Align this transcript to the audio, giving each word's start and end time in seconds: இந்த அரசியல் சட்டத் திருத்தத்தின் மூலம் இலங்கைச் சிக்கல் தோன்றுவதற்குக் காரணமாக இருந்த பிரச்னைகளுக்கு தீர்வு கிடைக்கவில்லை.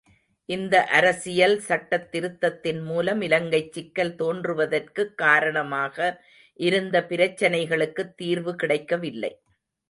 இந்த 0.49 0.83
அரசியல் 0.91 1.59
சட்டத் 1.59 2.07
திருத்தத்தின் 2.11 2.79
மூலம் 2.83 3.21
இலங்கைச் 3.21 3.71
சிக்கல் 3.71 4.15
தோன்றுவதற்குக் 4.15 5.13
காரணமாக 5.15 5.97
இருந்த 6.59 7.05
பிரச்னைகளுக்கு 7.09 8.05
தீர்வு 8.15 8.55
கிடைக்கவில்லை. 8.55 9.33